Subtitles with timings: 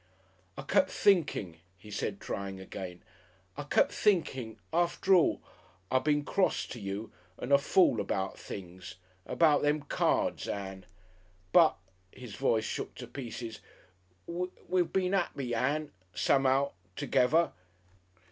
[0.57, 3.03] "I kep' thinking," he said, trying again,
[3.55, 5.43] "I kep' thinking after all
[5.91, 8.95] I been cross to you and a fool about things
[9.27, 10.87] about them cards, Ann;
[11.51, 11.77] but"
[12.11, 13.59] his voice shook to pieces
[14.25, 14.49] "we
[14.81, 15.91] 'ave been 'appy, Ann...
[16.15, 16.71] some'ow...
[16.97, 17.51] togever."